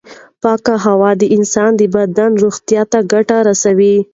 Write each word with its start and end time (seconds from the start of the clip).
پاکه 0.41 0.73
هوا 0.85 1.11
د 1.21 1.23
انسان 1.35 1.71
د 1.77 1.81
بدن 1.95 2.31
روغتیا 2.43 2.81
ته 2.91 2.97
ډېره 3.01 3.09
ګټه 3.11 3.37
رسوي. 3.49 3.95